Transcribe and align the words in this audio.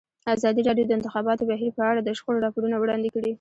ازادي 0.35 0.61
راډیو 0.67 0.85
د 0.87 0.89
د 0.91 0.95
انتخاباتو 0.97 1.47
بهیر 1.49 1.71
په 1.77 1.83
اړه 1.89 2.01
د 2.03 2.09
شخړو 2.17 2.43
راپورونه 2.45 2.75
وړاندې 2.77 3.07
کړي. 3.15 3.29